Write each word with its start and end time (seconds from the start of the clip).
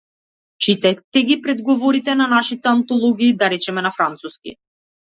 Читајте 0.67 1.23
ги 1.27 1.37
предговорите 1.45 2.17
на 2.23 2.29
нашите 2.35 2.73
антологии, 2.75 3.33
да 3.45 3.55
речеме 3.57 3.89
на 3.89 3.97
француски. 4.01 4.61